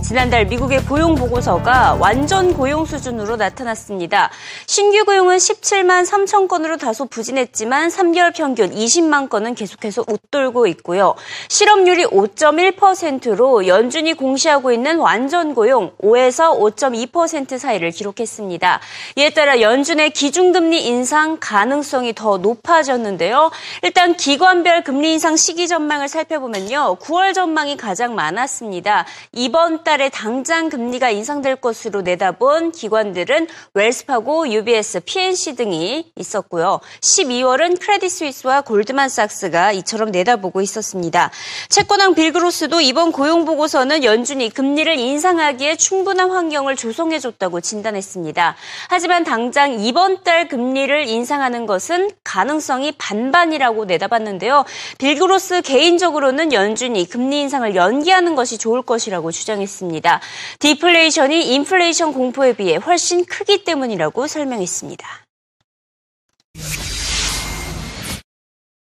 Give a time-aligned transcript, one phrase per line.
[0.00, 4.30] 지난달 미국의 고용 보고서가 완전 고용 수준으로 나타났습니다.
[4.66, 11.16] 신규 고용은 17만 3천 건으로 다소 부진했지만 3개월 평균 20만 건은 계속해서 웃돌고 있고요.
[11.48, 18.80] 실업률이 5.1%로 연준이 공시하고 있는 완전 고용 5에서 5.2% 사이를 기록했습니다.
[19.16, 23.50] 이에 따라 연준의 기준금리 인상 가능성이 더 높아졌는데요.
[23.82, 26.98] 일단 기관별 금리 인상 시기 전망을 살펴보면요.
[27.00, 29.04] 9월 전망이 가장 많았습니다.
[29.32, 36.80] 이번 달에 당장 금리가 인상될 것으로 내다본 기관들은 웰스파고, UBS, PNC 등이 있었고요.
[37.00, 41.30] 12월은 크레딧 스위스와 골드만삭스가 이처럼 내다보고 있었습니다.
[41.70, 48.56] 채권왕 빌그로스도 이번 고용 보고서는 연준이 금리를 인상하기에 충분한 환경을 조성해줬다고 진단했습니다.
[48.90, 54.66] 하지만 당장 이번 달 금리를 인상하는 것은 가능성이 반반이라고 내다봤는데요.
[54.98, 59.77] 빌그로스 개인적으로는 연준이 금리 인상을 연기하는 것이 좋을 것이라고 주장했습니다.
[59.77, 60.19] 있습니다.
[60.59, 65.23] 디플레이션이 인플레이션 공포에 비해 훨씬 크기 때문이라고 설명했습니다.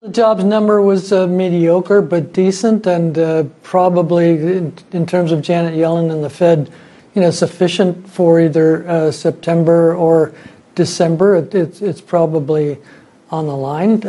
[0.01, 5.43] The jobs number was uh, mediocre but decent, and uh, probably, in, in, terms of
[5.43, 6.71] Janet Yellen and the Fed,
[7.15, 10.33] you know, sufficient for either uh, September or
[10.77, 11.35] December.
[11.35, 12.79] It, it's, it's probably
[13.33, 14.01] on the line.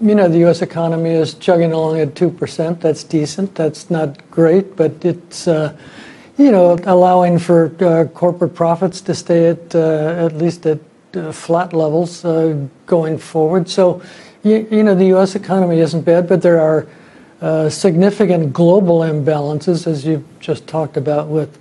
[0.00, 0.62] you know, the U.S.
[0.62, 2.80] economy is chugging along at 2%.
[2.80, 3.56] That's decent.
[3.56, 5.76] That's not great, but it's, uh,
[6.36, 10.78] you know, allowing for uh, corporate profits to stay at uh, at least at
[11.16, 13.68] uh, flat levels uh, going forward.
[13.68, 14.00] So,
[14.44, 15.34] you, you, know, the U.S.
[15.34, 16.86] economy isn't bad, but there are
[17.40, 21.58] uh, significant global imbalances, as you've just talked about, with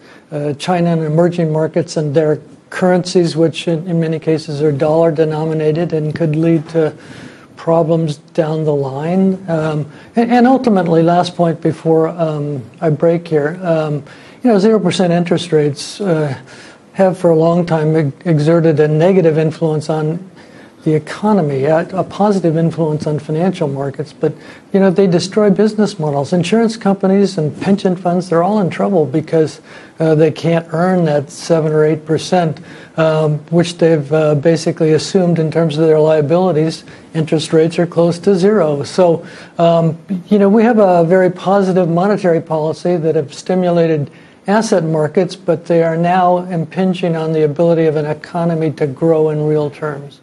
[0.60, 5.92] China and emerging markets and their currencies, which in, in many cases are dollar denominated
[5.92, 6.96] and could lead to
[7.58, 9.44] problems down the line.
[9.50, 14.04] Um, and, and, ultimately, last point before um, I break here, um,
[14.44, 16.40] you know, 0% interest rates uh,
[16.94, 20.30] have for a long time exerted a negative influence on
[20.88, 24.32] the economy, a, positive influence on financial markets, but
[24.72, 26.32] you know they destroy business models.
[26.32, 29.60] Insurance companies and pension funds, they're all in trouble because
[30.00, 32.62] uh, they can't earn that seven or eight percent,
[32.96, 36.86] um, which they've uh, basically assumed in terms of their liabilities.
[37.14, 38.84] Interest rates are close to zero.
[38.84, 39.28] So
[39.58, 39.98] um,
[40.30, 44.10] you know we have a very positive monetary policy that have stimulated
[44.48, 49.32] asset markets, but they are now impinging on the ability of an economy to grow
[49.32, 50.22] in real terms.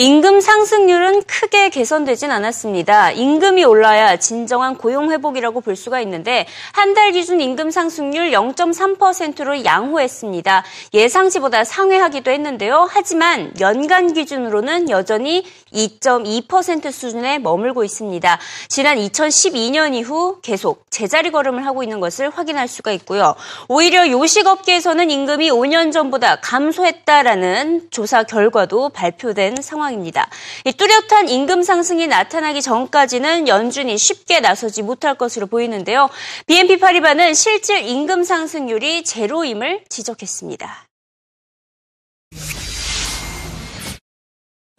[0.00, 3.10] 임금 상승률은 크게 개선되진 않았습니다.
[3.10, 10.64] 임금이 올라야 진정한 고용 회복이라고 볼 수가 있는데 한 달 기준 임금 상승률 0.3%로 양호했습니다.
[10.94, 12.88] 예상치보다 상회하기도 했는데요.
[12.90, 18.38] 하지만 연간 기준으로는 여전히 2.2% 수준에 머물고 있습니다.
[18.68, 23.34] 지난 2012년 이후 계속 제자리 걸음을 하고 있는 것을 확인할 수가 있고요.
[23.68, 29.87] 오히려 요식업계에서는 임금이 5년 전보다 감소했다라는 조사 결과도 발표된 상황입니다.
[29.88, 30.28] 상황입니다.
[30.64, 36.08] 이 뚜렷한 임금 상승이 나타나기 전까지는 연준이 쉽게 나서지 못할 것으로 보이는데요.
[36.46, 40.84] BNP 파리바는 실질 임금 상승률이 제로임을 지적했습니다.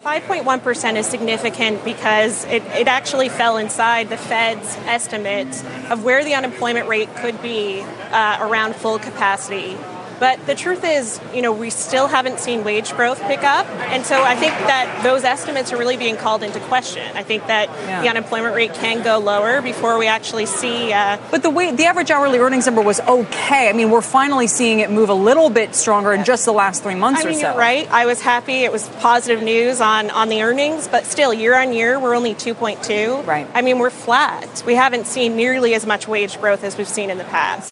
[0.01, 5.49] 5.1% is significant because it, it actually fell inside the Fed's estimate
[5.91, 7.81] of where the unemployment rate could be
[8.11, 9.75] uh, around full capacity.
[10.19, 13.65] But the truth is, you know, we still haven't seen wage growth pick up.
[13.67, 17.15] And so I think that those estimates are really being called into question.
[17.15, 18.01] I think that yeah.
[18.01, 20.91] the unemployment rate can go lower before we actually see.
[20.91, 23.69] Uh, but the way the average hourly earnings number was okay.
[23.69, 26.83] I mean, we're finally seeing it move a little bit stronger in just the last
[26.83, 27.57] three months I mean, or so.
[27.57, 27.89] right.
[27.89, 28.63] I was happy.
[28.63, 32.35] It was positive news on, on the earnings, but still, year on year, we're only
[32.35, 33.25] 2.2.
[33.25, 33.47] Right.
[33.53, 34.63] I mean, we're flat.
[34.65, 37.71] We haven't seen nearly as much wage growth as we've seen in the past.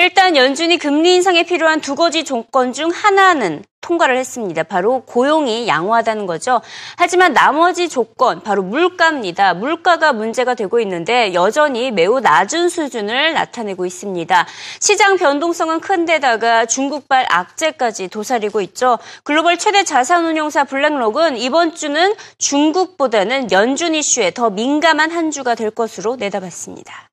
[0.00, 4.62] 일단 연준이 금리 인상에 필요한 두 가지 조건 중 하나는 통과를 했습니다.
[4.62, 6.62] 바로 고용이 양호하다는 거죠.
[6.96, 9.52] 하지만 나머지 조건, 바로 물가입니다.
[9.52, 14.46] 물가가 문제가 되고 있는데 여전히 매우 낮은 수준을 나타내고 있습니다.
[14.80, 18.98] 시장 변동성은 큰데다가 중국발 악재까지 도사리고 있죠.
[19.22, 26.16] 글로벌 최대 자산운용사 블랙록은 이번 주는 중국보다는 연준 이슈에 더 민감한 한 주가 될 것으로
[26.16, 27.09] 내다봤습니다.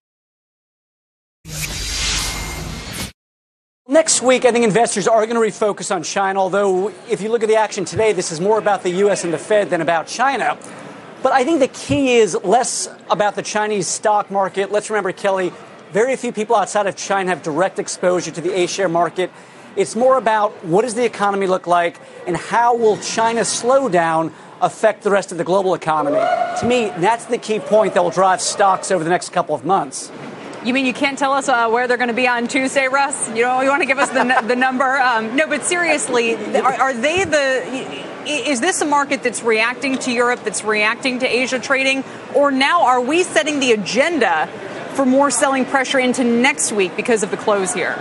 [3.90, 7.42] Next week, I think investors are going to refocus on China, although if you look
[7.42, 9.24] at the action today, this is more about the U.S.
[9.24, 10.58] and the Fed than about China.
[11.24, 14.74] But I think the key is less about the Chinese stock market.
[14.74, 15.54] Let's remember, Kelly,
[15.94, 19.32] very few people outside of China have direct exposure to the A share market.
[19.78, 21.98] It's more about what does the economy look like
[22.28, 26.20] and how will China's slowdown affect the rest of the global economy.
[26.60, 29.64] To me, that's the key point that will drive stocks over the next couple of
[29.64, 30.12] months.
[30.66, 33.30] You mean you can't tell us uh, where they're going to be on Tuesday, Russ?
[33.30, 34.98] You know, you want to give us the, the number?
[34.98, 40.12] Um, no, but seriously, are, are they the is this a market that's reacting to
[40.12, 42.04] Europe, that's reacting to Asia trading,
[42.36, 44.48] or now are we setting the agenda
[44.94, 47.96] for more selling pressure into next week because of the close here?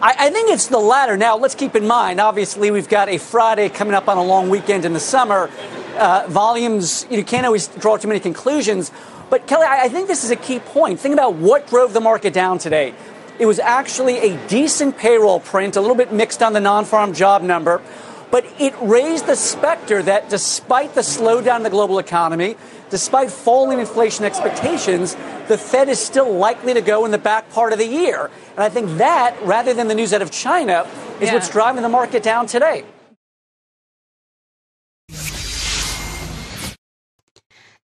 [0.00, 1.16] I, I, think it's the latter.
[1.16, 4.50] Now, let's keep in mind, obviously, we've got a Friday coming up on a long
[4.50, 5.50] weekend in the summer.
[5.96, 8.92] Uh, volumes, you can't always draw too many conclusions.
[9.30, 11.00] But, Kelly, I, I think this is a key point.
[11.00, 12.94] Think about what drove the market down today.
[13.38, 17.12] It was actually a decent payroll print, a little bit mixed on the non farm
[17.12, 17.82] job number.
[18.30, 22.56] But it raised the specter that despite the slowdown in the global economy,
[22.90, 25.14] despite falling inflation expectations,
[25.48, 28.30] the Fed is still likely to go in the back part of the year.
[28.50, 30.88] And I think that, rather than the news out of China,
[31.20, 31.34] is yeah.
[31.34, 32.84] what's driving the market down today.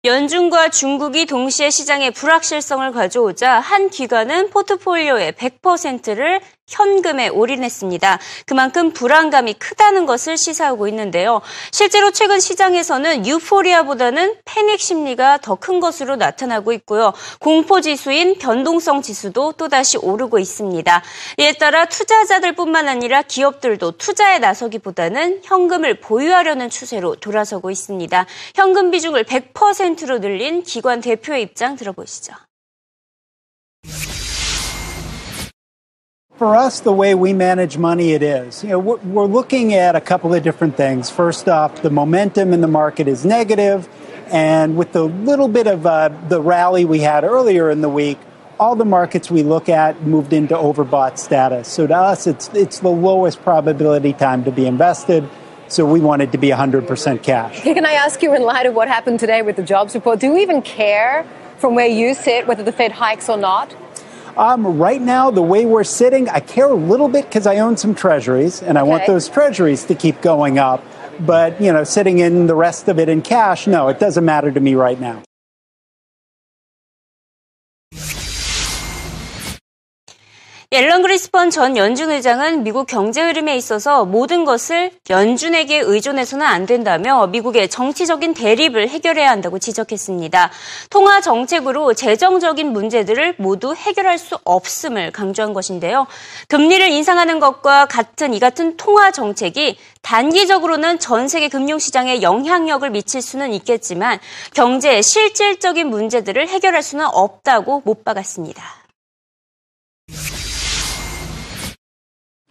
[0.04, 8.20] 연준과 중국이 동시에 시장에 불확실성을 가져오자 한 기관은 포트폴리오의 100%를 현금에 올인했습니다.
[8.46, 11.42] 그만큼 불안감이 크다는 것을 시사하고 있는데요.
[11.72, 17.14] 실제로 최근 시장에서는 유포리아보다는 패닉 심리가 더 큰 것으로 나타나고 있고요.
[17.40, 21.04] 공포 지수인 변동성 지수도 또다시 오르고 있습니다.
[21.38, 28.26] 이에 따라 투자자들뿐만 아니라 기업들도 투자에 나서기보다는 현금을 보유하려는 추세로 돌아서고 있습니다.
[28.56, 32.34] 현금 비중을 100%로 늘린 기관 대표의 입장 들어보시죠.
[36.42, 38.64] For us, the way we manage money, it is.
[38.64, 41.08] You know, we're, looking at a couple of different things.
[41.08, 43.88] First off, the momentum in the market is negative,
[44.26, 48.18] and with the little bit of uh, the rally we had earlier in the week,
[48.60, 51.68] all the markets we look at moved into overbought status.
[51.68, 55.30] So to us, it's it's the lowest probability time to be invested.
[55.68, 57.62] So we wanted to be 100% cash.
[57.62, 60.26] Can I ask you, in light of what happened today with the jobs report, do
[60.26, 61.24] you even care
[61.60, 63.76] from where you sit whether the Fed hikes or not?
[64.38, 67.78] Um, right now, the way we're sitting, I care a little bit because I own
[67.78, 68.90] some treasuries and I okay.
[68.90, 70.84] want those treasuries to keep going up.
[71.20, 74.52] But, you know, sitting in the rest of it in cash, no, it doesn't matter
[74.52, 75.22] to me right now.
[80.74, 87.28] 앨런 그리스펀 전 연준 의장은 미국 경제 흐름에 있어서 모든 것을 연준에게 의존해서는 안 된다며
[87.28, 90.50] 미국의 정치적인 대립을 해결해야 한다고 지적했습니다.
[90.90, 96.08] 통화 정책으로 재정적인 문제들을 모두 해결할 수 없음을 강조한 것인데요.
[96.48, 103.52] 금리를 인상하는 것과 같은 이 같은 통화 정책이 단기적으로는 전 세계 금융시장에 영향력을 미칠 수는
[103.52, 104.20] 있겠지만
[104.54, 108.81] 경제의 실질적인 문제들을 해결할 수는 없다고 못 박았습니다.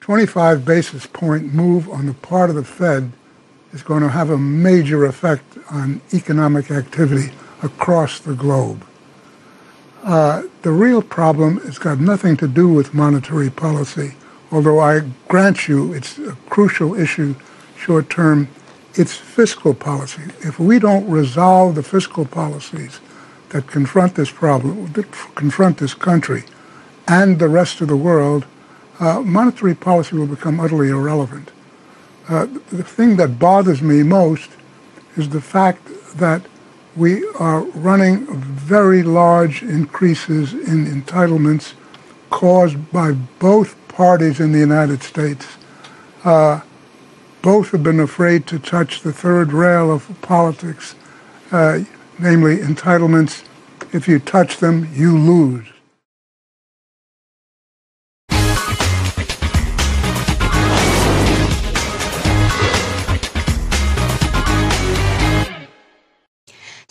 [0.00, 3.12] 25 basis point move on the part of the Fed
[3.73, 7.32] is going to have a major effect on economic activity
[7.62, 8.85] across the globe.
[10.02, 14.14] Uh, the real problem has got nothing to do with monetary policy,
[14.50, 17.35] although I grant you it's a crucial issue
[17.79, 18.49] short term.
[18.94, 20.23] It's fiscal policy.
[20.41, 23.00] If we don't resolve the fiscal policies
[23.50, 26.44] that confront this problem, that confront this country
[27.06, 28.47] and the rest of the world,
[29.00, 31.50] uh, monetary policy will become utterly irrelevant.
[32.28, 34.50] Uh, the thing that bothers me most
[35.16, 36.42] is the fact that
[36.97, 41.75] we are running very large increases in entitlements
[42.30, 45.47] caused by both parties in the United States.
[46.25, 46.61] Uh,
[47.42, 50.95] both have been afraid to touch the third rail of politics,
[51.52, 51.80] uh,
[52.19, 53.45] namely entitlements.
[53.92, 55.66] If you touch them, you lose.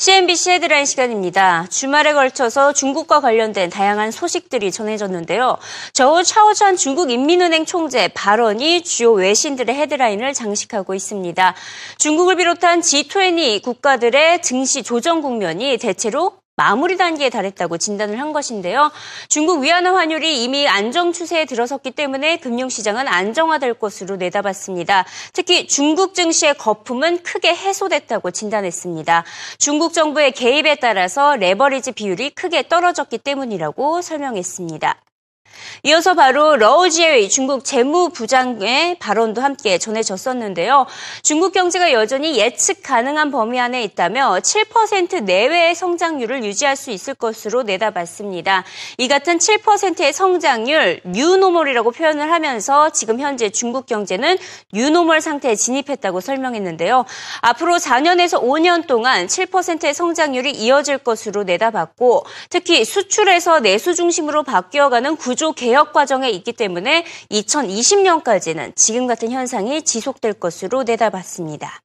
[0.09, 1.67] CNBC 헤드라인 시간입니다.
[1.69, 5.59] 주말에 걸쳐서 중국과 관련된 다양한 소식들이 전해졌는데요.
[5.93, 11.53] 저우 차오찬 중국 인민은행 총재 발언이 주요 외신들의 헤드라인을 장식하고 있습니다.
[11.99, 18.91] 중국을 비롯한 G20 국가들의 증시 조정 국면이 대체로 마무리 단계에 달했다고 진단을 한 것인데요.
[19.29, 25.05] 중국 위안화 환율이 이미 안정 추세에 들어섰기 때문에 금융시장은 안정화될 것으로 내다봤습니다.
[25.31, 29.23] 특히 중국 증시의 거품은 크게 해소됐다고 진단했습니다.
[29.57, 35.08] 중국 정부의 개입에 따라서 레버리지 비율이 크게 떨어졌기 때문이라고 설명했습니다.
[35.83, 40.85] 이어서 바로 러우지의 중국 재무부장의 발언도 함께 전해졌었는데요.
[41.23, 47.63] 중국 경제가 여전히 예측 가능한 범위 안에 있다며 7% 내외의 성장률을 유지할 수 있을 것으로
[47.63, 48.65] 내다봤습니다.
[48.97, 54.37] 이 같은 7%의 성장률 뉴노멀이라고 표현을 하면서 지금 현재 중국 경제는
[54.73, 57.05] 뉴노멀 상태에 진입했다고 설명했는데요.
[57.41, 65.53] 앞으로 4년에서 5년 동안 7%의 성장률이 이어질 것으로 내다봤고 특히 수출에서 내수 중심으로 바뀌어가는 구조
[65.53, 71.79] 개혁 과정에 있기 때문에 2020년까지는 지금 같은 현상이 지속될 것으로 내다봤습니다.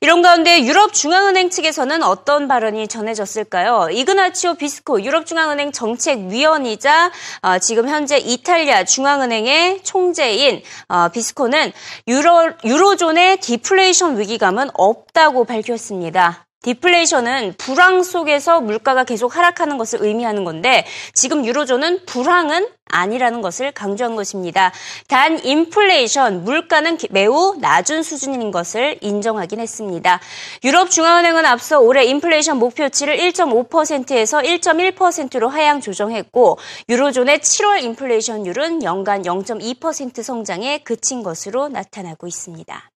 [0.00, 3.88] 이런 가운데 유럽 중앙은행 측에서는 어떤 발언이 전해졌을까요?
[3.90, 7.10] 이그나치오 비스코 유럽 중앙은행 정책위원이자
[7.42, 11.72] 어, 지금 현재 이탈리아 중앙은행의 총재인 어, 비스코는
[12.06, 16.46] 유로, 유로존의 디플레이션 위기감은 없다고 밝혔습니다.
[16.64, 24.16] 디플레이션은 불황 속에서 물가가 계속 하락하는 것을 의미하는 건데 지금 유로존은 불황은 아니라는 것을 강조한
[24.16, 24.72] 것입니다.
[25.08, 30.20] 단 인플레이션, 물가는 매우 낮은 수준인 것을 인정하긴 했습니다.
[30.62, 40.22] 유럽 중앙은행은 앞서 올해 인플레이션 목표치를 1.5%에서 1.1%로 하향 조정했고 유로존의 7월 인플레이션율은 연간 0.2%
[40.22, 42.93] 성장에 그친 것으로 나타나고 있습니다.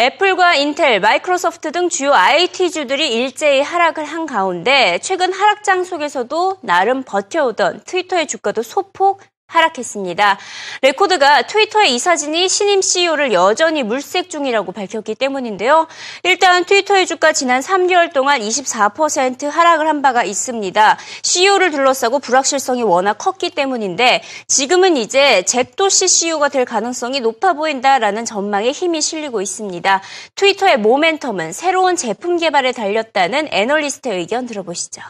[0.00, 7.80] 애플과 인텔, 마이크로소프트 등 주요 IT주들이 일제히 하락을 한 가운데 최근 하락장 속에서도 나름 버텨오던
[7.84, 10.38] 트위터의 주가도 소폭 하락했습니다.
[10.82, 15.88] 리코드가 트위터의 이사진이 신임 CEO를 여전히 물색 중이라고 밝혔기 때문인데요.
[16.22, 20.98] 일단 트위터의 주가 지난 3개월 동안 24% 하락을 한 바가 있습니다.
[21.22, 28.26] CEO를 둘러싸고 불확실성이 워낙 컸기 때문인데 지금은 이제 잭 도시 CEO가 될 가능성이 높아 보인다라는
[28.26, 30.02] 전망에 힘이 실리고 있습니다.
[30.34, 35.00] 트위터의 모멘텀은 새로운 제품 개발에 달렸다는 애널리스트의 의견 들어보시죠.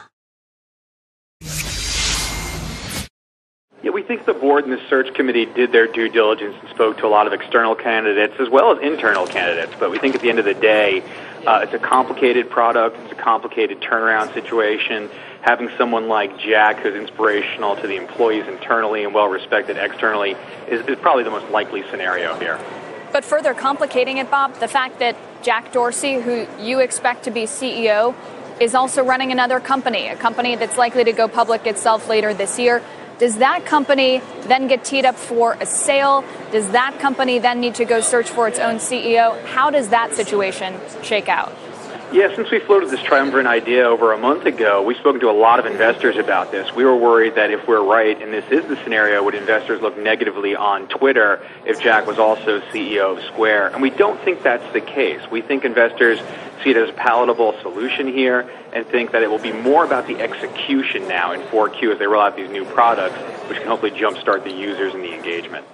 [3.88, 6.98] Yeah, we think the board and the search committee did their due diligence and spoke
[6.98, 9.72] to a lot of external candidates as well as internal candidates.
[9.80, 11.00] But we think at the end of the day,
[11.46, 15.08] uh, it's a complicated product, it's a complicated turnaround situation.
[15.40, 20.36] Having someone like Jack, who's inspirational to the employees internally and well respected externally,
[20.68, 22.60] is, is probably the most likely scenario here.
[23.10, 27.44] But further complicating it, Bob, the fact that Jack Dorsey, who you expect to be
[27.44, 28.14] CEO,
[28.60, 32.58] is also running another company, a company that's likely to go public itself later this
[32.58, 32.82] year.
[33.18, 36.24] Does that company then get teed up for a sale?
[36.52, 39.44] Does that company then need to go search for its own CEO?
[39.46, 41.52] How does that situation shake out?
[42.10, 45.38] Yeah, since we floated this triumvirate idea over a month ago, we've spoken to a
[45.38, 46.74] lot of investors about this.
[46.74, 49.98] We were worried that if we're right and this is the scenario, would investors look
[49.98, 53.74] negatively on Twitter if Jack was also CEO of Square?
[53.74, 55.20] And we don't think that's the case.
[55.30, 56.18] We think investors
[56.64, 60.06] see it as a palatable solution here and think that it will be more about
[60.06, 63.18] the execution now in 4Q as they roll out these new products,
[63.50, 65.66] which can hopefully jumpstart the users and the engagement.